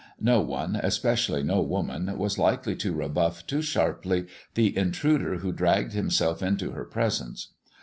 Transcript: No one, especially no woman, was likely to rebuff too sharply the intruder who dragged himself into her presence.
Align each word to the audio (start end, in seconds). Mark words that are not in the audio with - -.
No 0.19 0.41
one, 0.41 0.75
especially 0.77 1.43
no 1.43 1.61
woman, 1.61 2.17
was 2.17 2.39
likely 2.39 2.75
to 2.75 2.91
rebuff 2.91 3.45
too 3.45 3.61
sharply 3.61 4.25
the 4.55 4.75
intruder 4.75 5.35
who 5.35 5.51
dragged 5.53 5.93
himself 5.93 6.41
into 6.41 6.71
her 6.71 6.85
presence. 6.85 7.53